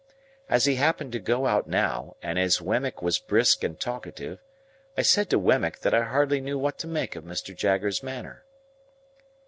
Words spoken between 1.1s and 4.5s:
to go out now, and as Wemmick was brisk and talkative,